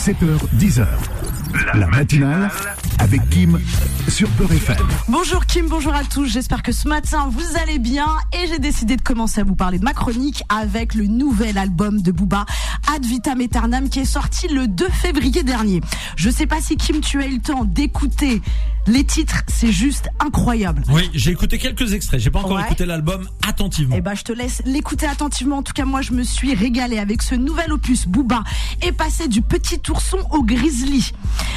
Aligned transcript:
7h, 0.00 0.48
10h. 0.56 1.39
La 1.74 1.86
matinale 1.88 2.50
avec 2.98 3.28
Kim 3.30 3.58
sur 4.08 4.28
Peur 4.30 4.52
FM. 4.52 4.76
Bonjour 5.08 5.46
Kim, 5.46 5.66
bonjour 5.68 5.92
à 5.94 6.04
tous. 6.04 6.26
J'espère 6.26 6.62
que 6.62 6.70
ce 6.72 6.86
matin 6.86 7.28
vous 7.30 7.56
allez 7.60 7.78
bien 7.78 8.06
et 8.32 8.46
j'ai 8.46 8.58
décidé 8.58 8.96
de 8.96 9.02
commencer 9.02 9.40
à 9.40 9.44
vous 9.44 9.56
parler 9.56 9.78
de 9.78 9.84
ma 9.84 9.92
chronique 9.92 10.42
avec 10.48 10.94
le 10.94 11.06
nouvel 11.06 11.58
album 11.58 12.02
de 12.02 12.12
Booba, 12.12 12.46
Ad 12.94 13.04
Vitam 13.04 13.40
Aeternam, 13.40 13.88
qui 13.88 14.00
est 14.00 14.04
sorti 14.04 14.48
le 14.48 14.68
2 14.68 14.88
février 14.90 15.42
dernier. 15.42 15.80
Je 16.16 16.30
sais 16.30 16.46
pas 16.46 16.60
si 16.60 16.76
Kim 16.76 17.00
tu 17.00 17.20
as 17.22 17.26
eu 17.26 17.34
le 17.36 17.40
temps 17.42 17.64
d'écouter 17.64 18.42
les 18.86 19.04
titres, 19.04 19.42
c'est 19.46 19.70
juste 19.72 20.08
incroyable. 20.20 20.82
Oui, 20.88 21.10
j'ai 21.12 21.30
écouté 21.32 21.58
quelques 21.58 21.92
extraits. 21.92 22.18
J'ai 22.20 22.30
pas 22.30 22.38
encore 22.40 22.56
Ouais. 22.56 22.64
écouté 22.64 22.86
l'album 22.86 23.28
attentivement. 23.46 23.94
Eh 23.96 24.00
ben, 24.00 24.14
je 24.14 24.22
te 24.24 24.32
laisse 24.32 24.62
l'écouter 24.64 25.06
attentivement. 25.06 25.58
En 25.58 25.62
tout 25.62 25.74
cas, 25.74 25.84
moi, 25.84 26.00
je 26.00 26.12
me 26.12 26.22
suis 26.22 26.54
régalée 26.54 26.98
avec 26.98 27.22
ce 27.22 27.34
nouvel 27.34 27.72
opus. 27.72 28.08
Booba 28.08 28.42
est 28.80 28.92
passé 28.92 29.28
du 29.28 29.42
petit 29.42 29.80
ourson 29.90 30.18
au 30.32 30.42
grizzly. 30.42 31.12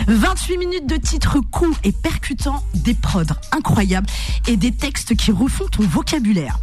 28 0.07 0.57
minutes 0.57 0.87
de 0.87 0.97
titres 0.97 1.39
courts 1.51 1.77
et 1.83 1.91
percutants, 1.91 2.63
des 2.73 2.93
prods 2.93 3.23
incroyables 3.51 4.07
et 4.47 4.57
des 4.57 4.71
textes 4.71 5.15
qui 5.15 5.31
refont 5.31 5.65
ton 5.67 5.83
vocabulaire. 5.83 6.57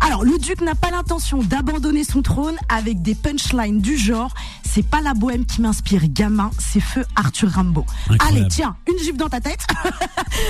Alors, 0.00 0.24
le 0.24 0.38
duc 0.38 0.60
n'a 0.60 0.74
pas 0.74 0.90
l'intention 0.90 1.42
d'abandonner 1.42 2.04
son 2.04 2.22
trône 2.22 2.56
avec 2.68 3.02
des 3.02 3.14
punchlines 3.14 3.80
du 3.80 3.96
genre 3.96 4.34
c'est 4.72 4.86
pas 4.86 5.00
la 5.00 5.14
bohème 5.14 5.46
qui 5.46 5.60
m'inspire 5.62 6.02
gamin, 6.06 6.52
c'est 6.60 6.78
feu 6.78 7.04
Arthur 7.16 7.50
Rimbaud. 7.50 7.84
Incroyable. 8.08 8.38
Allez, 8.38 8.48
tiens, 8.48 8.76
une 8.88 8.98
gifle 8.98 9.16
dans 9.16 9.28
ta 9.28 9.40
tête. 9.40 9.66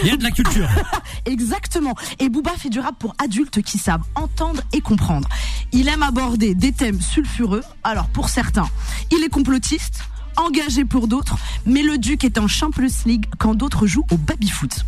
Il 0.02 0.08
y 0.08 0.10
a 0.10 0.16
de 0.18 0.22
la 0.22 0.30
culture. 0.30 0.68
Exactement. 1.24 1.94
Et 2.18 2.28
Booba 2.28 2.50
fait 2.50 2.68
du 2.68 2.80
rap 2.80 2.98
pour 2.98 3.14
adultes 3.16 3.62
qui 3.62 3.78
savent 3.78 4.02
entendre 4.14 4.62
et 4.74 4.82
comprendre. 4.82 5.26
Il 5.72 5.88
aime 5.88 6.02
aborder 6.02 6.54
des 6.54 6.72
thèmes 6.72 7.00
sulfureux. 7.00 7.62
Alors 7.82 8.08
pour 8.08 8.28
certains, 8.28 8.68
il 9.10 9.24
est 9.24 9.30
complotiste. 9.30 10.04
Engagé 10.36 10.84
pour 10.84 11.08
d'autres, 11.08 11.36
mais 11.66 11.82
le 11.82 11.98
Duc 11.98 12.24
est 12.24 12.38
en 12.38 12.48
Champions 12.48 12.86
League 13.06 13.26
quand 13.38 13.54
d'autres 13.54 13.86
jouent 13.86 14.06
au 14.10 14.16
baby-foot. 14.16 14.84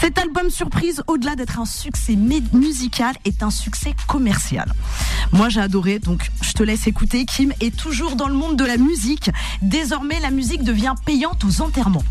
Cet 0.00 0.18
album 0.18 0.50
surprise, 0.50 1.02
au-delà 1.06 1.36
d'être 1.36 1.58
un 1.58 1.64
succès 1.64 2.16
musical, 2.16 3.14
est 3.24 3.42
un 3.42 3.50
succès 3.50 3.94
commercial. 4.06 4.72
Moi 5.32 5.48
j'ai 5.48 5.60
adoré, 5.60 5.98
donc 5.98 6.30
je 6.42 6.52
te 6.52 6.62
laisse 6.62 6.86
écouter. 6.86 7.24
Kim 7.24 7.52
est 7.60 7.74
toujours 7.74 8.16
dans 8.16 8.28
le 8.28 8.34
monde 8.34 8.56
de 8.56 8.64
la 8.64 8.76
musique. 8.76 9.30
Désormais, 9.62 10.20
la 10.20 10.30
musique 10.30 10.62
devient 10.62 10.94
payante 11.06 11.44
aux 11.44 11.62
enterrements. 11.62 12.04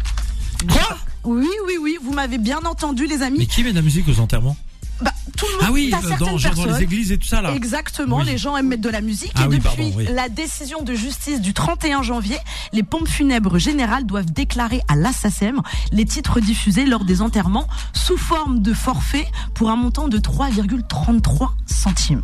Quoi? 0.71 0.97
Oui, 1.23 1.49
oui, 1.67 1.73
oui, 1.79 1.97
vous 2.01 2.13
m'avez 2.13 2.37
bien 2.37 2.59
entendu 2.65 3.05
les 3.05 3.21
amis. 3.21 3.39
Mais 3.39 3.45
qui 3.45 3.63
met 3.63 3.71
de 3.71 3.75
la 3.75 3.81
musique 3.81 4.07
aux 4.07 4.19
enterrements? 4.19 4.57
Bah, 5.03 5.11
tout 5.37 5.45
le 5.47 5.51
monde, 5.53 5.61
Ah 5.67 5.71
oui, 5.71 5.91
euh, 5.93 6.17
dans, 6.19 6.37
genre 6.37 6.53
dans 6.55 6.65
les 6.65 6.83
églises 6.83 7.11
et 7.11 7.17
tout 7.17 7.27
ça 7.27 7.41
là. 7.41 7.53
Exactement, 7.53 8.17
Oui. 8.17 8.25
les 8.25 8.37
gens 8.37 8.55
aiment 8.57 8.67
mettre 8.67 8.81
de 8.81 8.89
la 8.89 9.01
musique 9.01 9.31
Ah 9.35 9.43
et 9.43 9.47
oui, 9.47 9.57
depuis 9.57 9.63
pardon, 9.91 9.93
oui. 9.97 10.07
la 10.13 10.29
décision 10.29 10.81
de 10.83 10.93
justice 10.93 11.41
du 11.41 11.53
31 11.53 12.01
janvier, 12.03 12.37
les 12.71 12.83
pompes 12.83 13.07
funèbres 13.07 13.57
générales 13.57 14.05
doivent 14.05 14.31
déclarer 14.31 14.81
à 14.87 14.95
l'ASSACEM 14.95 15.61
les 15.91 16.05
titres 16.05 16.39
diffusés 16.39 16.85
lors 16.85 17.03
des 17.05 17.21
enterrements 17.21 17.67
sous 17.93 18.17
forme 18.17 18.61
de 18.61 18.73
forfait 18.73 19.27
pour 19.53 19.69
un 19.69 19.75
montant 19.75 20.07
de 20.07 20.17
3,33 20.17 21.49
centimes. 21.65 22.21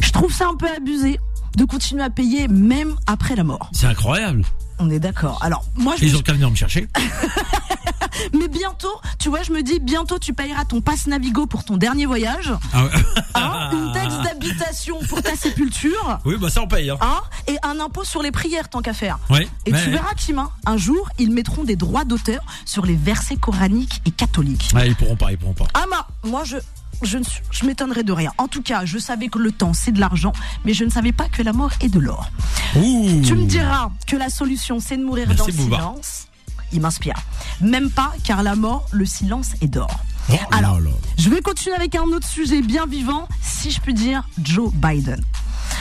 Je 0.00 0.10
trouve 0.12 0.32
ça 0.32 0.46
un 0.48 0.56
peu 0.56 0.68
abusé 0.68 1.18
de 1.56 1.64
continuer 1.64 2.02
à 2.02 2.10
payer 2.10 2.48
même 2.48 2.94
après 3.06 3.36
la 3.36 3.44
mort. 3.44 3.70
C'est 3.72 3.86
incroyable. 3.86 4.44
On 4.78 4.90
est 4.90 4.98
d'accord. 4.98 5.38
Alors, 5.42 5.64
moi 5.76 5.94
je 5.98 6.04
Ils 6.04 6.12
me 6.12 6.18
ont 6.18 6.22
qu'à 6.22 6.32
venir 6.32 6.50
me 6.50 6.56
chercher. 6.56 6.88
mais 8.32 8.48
bientôt, 8.48 9.00
tu 9.18 9.28
vois, 9.28 9.42
je 9.42 9.52
me 9.52 9.62
dis 9.62 9.78
bientôt 9.80 10.18
tu 10.18 10.32
payeras 10.34 10.64
ton 10.64 10.80
passe 10.80 11.06
Navigo 11.06 11.46
pour 11.46 11.64
ton 11.64 11.76
dernier 11.76 12.06
voyage, 12.06 12.52
Ah 12.72 12.84
ouais. 12.84 12.90
hein, 13.34 13.70
une 13.72 13.92
taxe 13.92 14.16
d'habitation 14.22 14.98
pour 15.08 15.22
ta 15.22 15.34
sépulture. 15.36 16.18
Oui, 16.24 16.36
bah 16.40 16.48
ça 16.50 16.62
on 16.62 16.66
paye. 16.68 16.90
Hein. 16.90 16.96
Hein 17.00 17.20
et 17.46 17.56
un 17.62 17.78
impôt 17.80 18.04
sur 18.04 18.22
les 18.22 18.30
prières 18.30 18.68
tant 18.68 18.80
qu'à 18.82 18.94
faire. 18.94 19.18
Ouais. 19.30 19.46
Et 19.66 19.72
mais- 19.72 19.82
tu 19.82 19.90
verras 19.90 20.14
Kim, 20.16 20.38
hein, 20.38 20.50
un 20.66 20.76
jour, 20.76 21.08
ils 21.18 21.30
mettront 21.30 21.64
des 21.64 21.76
droits 21.76 22.04
d'auteur 22.04 22.42
sur 22.64 22.86
les 22.86 22.94
versets 22.96 23.36
coraniques 23.36 24.00
et 24.06 24.10
catholiques. 24.10 24.70
Ouais, 24.74 24.88
ils 24.88 24.96
pourront 24.96 25.16
pas, 25.16 25.30
ils 25.32 25.38
pourront 25.38 25.54
pas. 25.54 25.66
Ah 25.74 25.84
moi 26.24 26.44
je 26.44 26.56
je 27.02 27.18
ne 27.18 27.24
je 27.50 27.64
m'étonnerais 27.66 28.02
de 28.04 28.12
rien. 28.12 28.30
En 28.38 28.48
tout 28.48 28.62
cas, 28.62 28.84
je 28.84 28.98
savais 28.98 29.28
que 29.28 29.38
le 29.38 29.52
temps 29.52 29.72
c'est 29.74 29.92
de 29.92 30.00
l'argent, 30.00 30.32
mais 30.64 30.74
je 30.74 30.84
ne 30.84 30.90
savais 30.90 31.12
pas 31.12 31.28
que 31.28 31.42
la 31.42 31.52
mort 31.52 31.70
est 31.80 31.88
de 31.88 31.98
l'or. 32.00 32.30
Tu 32.72 32.78
me 32.80 33.44
diras 33.46 33.90
que 34.06 34.16
la 34.16 34.30
solution 34.30 34.80
c'est 34.80 34.96
de 34.96 35.04
mourir 35.04 35.26
Merci, 35.28 35.40
dans 35.40 35.46
le 35.46 35.52
silence. 35.52 36.26
Il 36.72 36.80
m'inspire. 36.80 37.14
Même 37.60 37.90
pas, 37.90 38.12
car 38.24 38.42
la 38.42 38.56
mort, 38.56 38.86
le 38.90 39.06
silence 39.06 39.52
est 39.60 39.68
d'or. 39.68 39.90
Oh 40.30 40.34
Alors, 40.50 40.80
là. 40.80 40.90
je 41.18 41.28
vais 41.30 41.40
continuer 41.40 41.76
avec 41.76 41.94
un 41.94 42.02
autre 42.04 42.26
sujet 42.26 42.62
bien 42.62 42.86
vivant, 42.86 43.28
si 43.42 43.70
je 43.70 43.80
puis 43.80 43.94
dire, 43.94 44.26
Joe 44.42 44.72
Biden. 44.72 45.22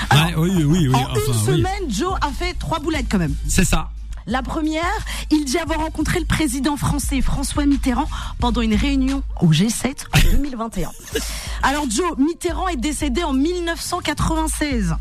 Alors, 0.09 0.41
Ouais, 0.41 0.51
oui, 0.55 0.63
oui, 0.65 0.87
oui. 0.89 0.95
en 0.95 0.99
enfin, 1.03 1.13
une 1.27 1.33
semaine, 1.33 1.89
Joe 1.89 2.13
a 2.21 2.29
fait 2.29 2.53
trois 2.59 2.79
boulettes 2.79 3.07
quand 3.09 3.17
même. 3.19 3.33
C'est 3.47 3.63
ça. 3.65 3.89
La 4.25 4.41
première, 4.41 4.83
il 5.31 5.43
dit 5.45 5.57
avoir 5.57 5.79
rencontré 5.79 6.19
le 6.19 6.25
président 6.25 6.77
français 6.77 7.21
François 7.21 7.65
Mitterrand 7.65 8.07
pendant 8.39 8.61
une 8.61 8.75
réunion 8.75 9.21
au 9.41 9.47
G7 9.47 10.05
en 10.15 10.31
2021. 10.37 10.89
Alors 11.61 11.85
Joe, 11.89 12.17
Mitterrand 12.17 12.67
est 12.69 12.77
décédé 12.77 13.23
en 13.23 13.33
1996. 13.33 14.95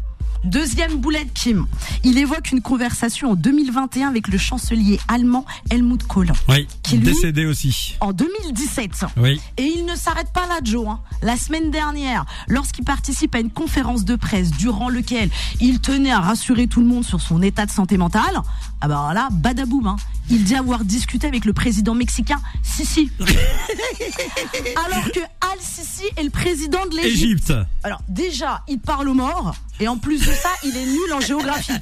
Deuxième 0.45 0.97
boulette, 0.97 1.33
Kim. 1.35 1.67
Il 2.05 2.19
évoque 2.19 2.51
une 2.51 2.61
conversation 2.63 3.31
en 3.31 3.35
2021 3.37 4.09
avec 4.09 4.29
le 4.29 4.39
chancelier 4.39 4.99
allemand 5.09 5.45
Helmut 5.71 6.03
Kohl. 6.05 6.33
Oui. 6.49 6.67
Qui, 6.83 6.97
lui- 6.99 7.05
Décédé 7.07 7.47
aussi. 7.47 7.97
En 8.01 8.13
2017. 8.13 9.05
Oui. 9.19 9.41
Et 9.57 9.63
il 9.63 9.85
ne 9.87 9.95
s'arrête 9.95 10.33
pas 10.33 10.47
là, 10.49 10.59
Joe. 10.65 10.87
hein. 10.89 11.01
La 11.23 11.37
semaine 11.37 11.71
dernière, 11.71 12.25
lorsqu'il 12.49 12.85
participe 12.85 13.35
à 13.35 13.39
une 13.41 13.51
conférence 13.51 14.05
de 14.05 14.17
presse 14.17 14.51
durant 14.51 14.89
lequel 14.89 15.31
il 15.61 15.81
tenait 15.81 16.11
à 16.13 16.21
rassurer 16.21 16.67
tout 16.67 16.81
le 16.81 16.87
monde 16.87 17.05
sur 17.05 17.21
son 17.21 17.41
état 17.41 17.65
de 17.65 17.71
santé 17.71 17.97
mentale, 17.97 18.41
ah 18.81 18.89
bah 18.89 19.13
là, 19.15 19.29
badaboum. 19.31 19.87
Hein. 19.87 19.97
Il 20.29 20.43
dit 20.45 20.55
avoir 20.57 20.85
discuté 20.85 21.27
avec 21.29 21.45
le 21.45 21.53
président 21.53 21.95
mexicain 21.95 22.41
Sisi. 22.63 23.11
Alors 24.87 25.05
que 25.13 25.21
Al 25.21 25.59
Sisi 25.61 26.05
est 26.17 26.23
le 26.25 26.31
président 26.31 26.85
de 26.91 26.97
l'Égypte. 26.97 27.51
Égypte. 27.51 27.53
Alors 27.83 28.01
déjà, 28.09 28.63
il 28.69 28.79
parle 28.79 29.09
aux 29.09 29.15
morts 29.15 29.55
et 29.81 29.89
en 29.89 29.97
plus 29.99 30.21
de 30.21 30.33
ça, 30.33 30.49
il 30.65 30.77
est 30.77 30.87
nul 30.87 31.13
en 31.15 31.21
géographie. 31.21 31.73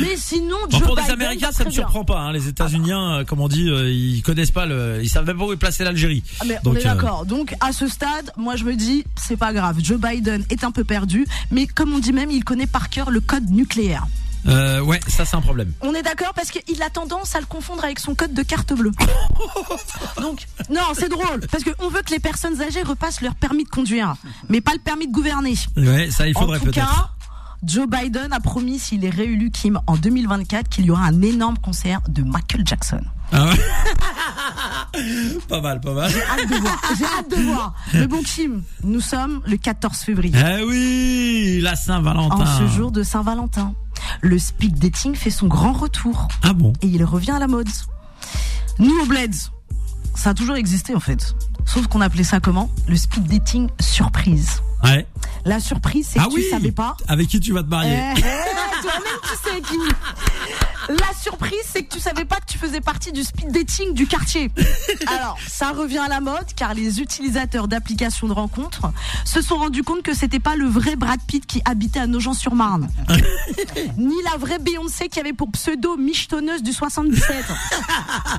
Mais 0.00 0.16
sinon, 0.16 0.56
Bon, 0.70 0.78
Joe 0.78 0.86
pour 0.86 0.96
des 0.96 1.02
Biden 1.02 1.14
Américains, 1.14 1.46
va 1.46 1.52
ça 1.52 1.64
bien. 1.64 1.72
surprend 1.72 2.04
pas. 2.04 2.18
hein. 2.20 2.32
Les 2.32 2.48
États-Unis, 2.48 2.92
euh, 2.92 3.24
comme 3.24 3.40
on 3.40 3.48
dit, 3.48 3.68
euh, 3.68 3.90
ils 3.90 4.22
connaissent 4.22 4.50
pas 4.50 4.66
le, 4.66 5.00
ils 5.02 5.08
savent 5.08 5.26
même 5.26 5.38
pas 5.38 5.44
où 5.46 5.52
est 5.52 5.56
placée 5.56 5.84
l'Algérie. 5.84 6.22
Ah, 6.40 6.44
mais 6.46 6.58
on 6.64 6.74
est 6.74 6.80
euh, 6.80 6.82
d'accord. 6.94 7.24
Donc 7.26 7.54
à 7.60 7.72
ce 7.72 7.88
stade, 7.88 8.30
moi 8.36 8.56
je 8.56 8.64
me 8.64 8.74
dis, 8.74 9.04
c'est 9.16 9.36
pas 9.36 9.52
grave. 9.52 9.76
Joe 9.80 9.98
Biden 10.00 10.44
est 10.50 10.64
un 10.64 10.70
peu 10.70 10.84
perdu, 10.84 11.26
mais 11.50 11.66
comme 11.66 11.92
on 11.92 11.98
dit 11.98 12.12
même, 12.12 12.30
il 12.30 12.44
connaît 12.44 12.66
par 12.66 12.90
cœur 12.90 13.10
le 13.10 13.20
code 13.20 13.48
nucléaire. 13.50 14.06
Euh, 14.46 14.80
ouais, 14.80 15.00
ça 15.08 15.24
c'est 15.24 15.36
un 15.36 15.40
problème. 15.40 15.72
On 15.80 15.94
est 15.94 16.02
d'accord 16.02 16.34
parce 16.34 16.50
qu'il 16.50 16.82
a 16.82 16.90
tendance 16.90 17.34
à 17.34 17.40
le 17.40 17.46
confondre 17.46 17.84
avec 17.84 17.98
son 17.98 18.14
code 18.14 18.34
de 18.34 18.42
carte 18.42 18.72
bleue. 18.72 18.92
Donc 20.20 20.46
non, 20.70 20.82
c'est 20.94 21.08
drôle 21.08 21.40
parce 21.50 21.64
qu'on 21.64 21.88
veut 21.88 22.02
que 22.02 22.10
les 22.10 22.18
personnes 22.18 22.60
âgées 22.60 22.82
repassent 22.82 23.20
leur 23.20 23.34
permis 23.34 23.64
de 23.64 23.70
conduire, 23.70 24.14
mais 24.48 24.60
pas 24.60 24.72
le 24.72 24.80
permis 24.80 25.06
de 25.06 25.12
gouverner. 25.12 25.54
Ouais, 25.76 26.10
ça 26.10 26.26
il 26.28 26.34
faudrait 26.34 26.60
peut-être. 26.60 27.14
Joe 27.64 27.86
Biden 27.88 28.32
a 28.32 28.40
promis 28.40 28.78
s'il 28.78 29.04
est 29.06 29.10
réélu 29.10 29.50
Kim 29.50 29.80
en 29.86 29.96
2024 29.96 30.68
qu'il 30.68 30.84
y 30.84 30.90
aura 30.90 31.04
un 31.04 31.22
énorme 31.22 31.56
concert 31.58 32.02
de 32.08 32.22
Michael 32.22 32.62
Jackson. 32.66 33.00
Ah 33.32 33.46
ouais. 33.46 35.00
pas 35.48 35.60
mal, 35.62 35.80
pas 35.80 35.94
mal. 35.94 36.12
Hâte 36.12 36.48
de 36.48 36.56
voir. 36.56 36.80
J'ai 36.98 37.04
hâte 37.04 37.30
de 37.30 37.42
voir. 37.42 37.74
Mais 37.94 38.06
bon 38.06 38.22
Kim, 38.22 38.62
nous 38.82 39.00
sommes 39.00 39.40
le 39.46 39.56
14 39.56 39.96
février. 39.98 40.38
Eh 40.38 40.62
oui, 40.62 41.60
la 41.62 41.74
Saint-Valentin. 41.74 42.36
En 42.36 42.58
ce 42.58 42.66
jour 42.66 42.92
de 42.92 43.02
Saint-Valentin, 43.02 43.72
le 44.20 44.38
speed 44.38 44.78
dating 44.78 45.14
fait 45.14 45.30
son 45.30 45.46
grand 45.46 45.72
retour 45.72 46.28
Ah 46.42 46.52
bon 46.52 46.72
et 46.82 46.86
il 46.86 47.04
revient 47.04 47.32
à 47.32 47.38
la 47.38 47.46
mode. 47.48 47.68
Nous 48.78 48.94
au 49.00 49.06
Bleds, 49.06 49.50
ça 50.14 50.30
a 50.30 50.34
toujours 50.34 50.56
existé 50.56 50.94
en 50.94 51.00
fait. 51.00 51.34
Sauf 51.66 51.86
qu'on 51.86 52.00
appelait 52.00 52.24
ça 52.24 52.40
comment? 52.40 52.70
Le 52.88 52.96
speed 52.96 53.24
dating 53.26 53.68
surprise. 53.80 54.60
Ouais. 54.82 55.06
La 55.46 55.60
surprise, 55.60 56.08
c'est 56.12 56.18
Ah 56.20 56.24
que 56.26 56.34
oui. 56.34 56.42
tu 56.44 56.50
savais 56.50 56.72
pas. 56.72 56.96
Avec 57.08 57.28
qui 57.28 57.40
tu 57.40 57.52
vas 57.52 57.62
te 57.62 57.68
marier 57.68 57.96
Eh, 58.16 58.18
eh, 58.18 58.82
Toi-même, 58.82 59.02
tu 59.22 59.50
sais 59.50 59.60
qui. 59.62 59.78
La 60.88 61.14
surprise, 61.18 61.58
c'est 61.64 61.82
que 61.82 61.94
tu 61.94 62.00
savais 62.00 62.24
pas 62.24 62.36
que 62.36 62.46
tu 62.46 62.58
faisais 62.58 62.80
partie 62.80 63.12
du 63.12 63.22
speed 63.22 63.50
dating 63.50 63.94
du 63.94 64.06
quartier. 64.06 64.50
Alors, 65.06 65.38
ça 65.46 65.72
revient 65.72 65.98
à 65.98 66.08
la 66.08 66.20
mode 66.20 66.46
car 66.56 66.74
les 66.74 67.00
utilisateurs 67.00 67.68
d'applications 67.68 68.28
de 68.28 68.32
rencontres 68.32 68.92
se 69.24 69.40
sont 69.40 69.56
rendus 69.56 69.82
compte 69.82 70.02
que 70.02 70.14
c'était 70.14 70.40
pas 70.40 70.56
le 70.56 70.66
vrai 70.66 70.96
Brad 70.96 71.20
Pitt 71.26 71.46
qui 71.46 71.62
habitait 71.64 72.00
à 72.00 72.06
Nogent-sur-Marne, 72.06 72.88
ni 73.96 74.14
la 74.30 74.36
vraie 74.36 74.58
Beyoncé 74.58 75.08
qui 75.08 75.20
avait 75.20 75.32
pour 75.32 75.50
pseudo 75.52 75.96
michetonneuse 75.96 76.62
du 76.62 76.72
77. 76.72 77.44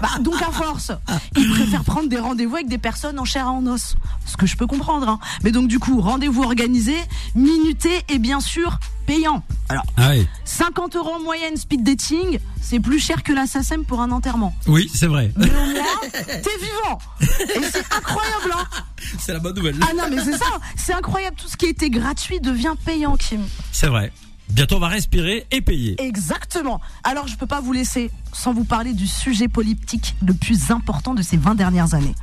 Bah, 0.02 0.10
donc 0.20 0.42
à 0.42 0.52
force, 0.52 0.92
ils 1.36 1.50
préfèrent 1.50 1.84
prendre 1.84 2.10
des 2.10 2.20
rendez-vous 2.20 2.56
avec 2.56 2.68
des 2.68 2.78
personnes 2.78 3.20
en 3.20 3.25
chair 3.25 3.46
et 3.46 3.50
en 3.50 3.66
os. 3.68 3.96
Ce 4.25 4.38
que 4.38 4.46
je 4.46 4.58
peux 4.58 4.68
comprendre. 4.68 5.08
Hein. 5.10 5.20
Mais 5.44 5.52
donc 5.52 5.68
du 5.68 5.80
coup, 5.80 6.02
rendez-vous 6.02 6.44
organisé, 6.44 6.96
minuté 7.36 8.04
et 8.10 8.20
bien 8.20 8.40
sûr 8.40 8.80
payant. 9.06 9.44
Alors, 9.70 9.84
Ah 9.98 10.10
oui. 10.12 10.28
50 10.46 10.96
euros 10.96 11.14
en 11.16 11.20
moyenne 11.22 11.58
speed 11.58 11.84
dating, 11.84 12.40
c'est 12.62 12.80
plus 12.80 13.00
cher 13.00 13.24
que 13.24 13.34
la 13.34 13.48
SACEM 13.48 13.84
pour 13.86 14.02
un 14.02 14.12
enterrement. 14.12 14.56
Oui, 14.68 14.90
c'est 14.94 15.08
vrai. 15.08 15.32
Mais 15.36 15.50
au 15.50 15.66
moins, 15.66 16.10
t'es 16.12 16.58
vivant. 16.60 17.00
Et 17.22 17.64
c'est 17.72 17.94
incroyable, 17.94 18.54
hein. 18.54 18.66
C'est 19.20 19.34
la 19.34 19.40
bonne 19.40 19.56
nouvelle. 19.56 19.76
Ah 19.82 19.94
non, 19.96 20.04
mais 20.10 20.24
c'est 20.24 20.38
ça. 20.38 20.46
C'est 20.76 20.94
incroyable. 20.94 21.36
Tout 21.38 21.48
ce 21.48 21.58
qui 21.58 21.66
était 21.68 21.90
gratuit 21.90 22.40
devient 22.40 22.74
payant, 22.86 23.16
Kim. 23.18 23.42
C'est 23.72 23.88
vrai. 23.88 24.12
Bientôt, 24.50 24.76
on 24.76 24.80
va 24.80 24.88
respirer 24.88 25.46
et 25.52 25.62
payer. 25.62 25.96
Exactement. 26.02 26.80
Alors, 27.04 27.28
je 27.28 27.36
peux 27.36 27.48
pas 27.48 27.62
vous 27.62 27.72
laisser 27.74 28.12
sans 28.34 28.54
vous 28.54 28.64
parler 28.64 28.94
du 28.94 29.08
sujet 29.08 29.48
politique 29.48 30.16
le 30.26 30.34
plus 30.34 30.72
important 30.72 31.14
de 31.14 31.22
ces 31.22 31.38
20 31.38 31.56
dernières 31.56 31.94
années. 31.94 32.16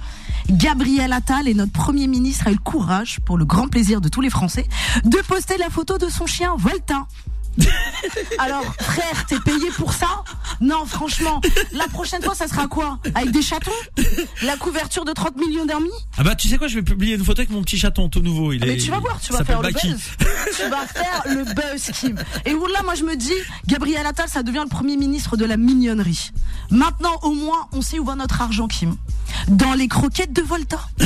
Gabriel 0.50 1.12
Attal 1.12 1.48
et 1.48 1.54
notre 1.54 1.72
Premier 1.72 2.06
ministre 2.06 2.46
a 2.46 2.50
eu 2.50 2.54
le 2.54 2.60
courage, 2.60 3.20
pour 3.24 3.38
le 3.38 3.44
grand 3.44 3.68
plaisir 3.68 4.00
de 4.00 4.08
tous 4.08 4.20
les 4.20 4.30
Français, 4.30 4.66
de 5.04 5.18
poster 5.28 5.56
la 5.58 5.70
photo 5.70 5.98
de 5.98 6.08
son 6.08 6.26
chien 6.26 6.54
Volta. 6.56 7.06
Alors, 8.38 8.64
frère, 8.80 9.26
t'es 9.26 9.38
payé 9.40 9.70
pour 9.76 9.92
ça? 9.92 10.24
Non, 10.62 10.86
franchement, 10.86 11.40
la 11.72 11.88
prochaine 11.88 12.22
fois, 12.22 12.36
ça 12.36 12.46
sera 12.46 12.68
quoi? 12.68 13.00
Avec 13.16 13.32
des 13.32 13.42
chatons? 13.42 13.72
La 14.42 14.56
couverture 14.56 15.04
de 15.04 15.12
30 15.12 15.36
millions 15.36 15.66
d'amis 15.66 15.90
Ah 16.16 16.22
bah 16.22 16.36
tu 16.36 16.46
sais 16.46 16.56
quoi, 16.56 16.68
je 16.68 16.76
vais 16.76 16.82
publier 16.82 17.16
une 17.16 17.24
photo 17.24 17.40
avec 17.40 17.50
mon 17.50 17.62
petit 17.62 17.76
chaton 17.76 18.08
tout 18.08 18.20
nouveau. 18.20 18.52
Il 18.52 18.60
Mais 18.60 18.74
est, 18.74 18.76
tu 18.76 18.90
vas 18.90 19.00
voir, 19.00 19.20
tu 19.20 19.32
vas 19.32 19.44
faire 19.44 19.60
le 19.60 19.70
buzz. 19.72 20.00
Tu 20.56 20.70
vas 20.70 20.86
faire 20.86 21.22
le 21.26 21.44
buzz, 21.44 21.90
Kim. 21.92 22.16
Et 22.46 22.52
là, 22.52 22.82
moi, 22.84 22.94
je 22.94 23.02
me 23.02 23.16
dis, 23.16 23.32
Gabriel 23.66 24.06
Attal, 24.06 24.28
ça 24.28 24.44
devient 24.44 24.62
le 24.62 24.68
premier 24.68 24.96
ministre 24.96 25.36
de 25.36 25.44
la 25.44 25.56
mignonnerie. 25.56 26.30
Maintenant, 26.70 27.18
au 27.22 27.32
moins, 27.32 27.68
on 27.72 27.82
sait 27.82 27.98
où 27.98 28.04
va 28.04 28.14
notre 28.14 28.40
argent, 28.40 28.68
Kim. 28.68 28.96
Dans 29.48 29.74
les 29.74 29.88
croquettes 29.88 30.32
de 30.32 30.42
Volta. 30.42 30.78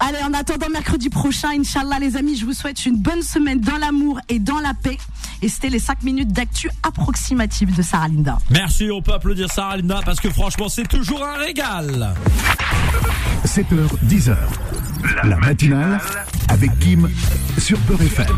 Allez, 0.00 0.18
en 0.22 0.32
attendant 0.34 0.68
mercredi 0.68 1.08
prochain, 1.08 1.50
Inch'Allah, 1.58 1.98
les 1.98 2.16
amis, 2.16 2.36
je 2.36 2.44
vous 2.44 2.52
souhaite 2.52 2.86
une 2.86 2.96
bonne 2.96 3.22
semaine 3.22 3.60
dans 3.60 3.76
l'amour 3.76 4.20
et 4.28 4.38
dans 4.38 4.60
la 4.60 4.72
paix. 4.74 4.98
Et 5.42 5.48
c'était 5.48 5.68
les 5.68 5.78
5 5.78 6.02
minutes 6.02 6.32
d'actu 6.32 6.70
approximative 6.82 7.76
de 7.76 7.82
Sarah 7.82 8.08
Linda. 8.08 8.38
Merci, 8.50 8.90
on 8.90 9.02
peut 9.02 9.12
applaudir 9.12 9.52
Sarah 9.52 9.76
Linda 9.76 10.00
parce 10.04 10.20
que 10.20 10.30
franchement, 10.30 10.68
c'est 10.68 10.88
toujours 10.88 11.24
un 11.24 11.36
régal. 11.36 12.14
7h, 13.44 13.88
10h. 14.06 14.36
La 15.24 15.36
matinale 15.36 16.00
avec 16.48 16.78
Kim 16.78 17.08
sur 17.58 17.78
Peur 17.80 18.00
FM. 18.00 18.36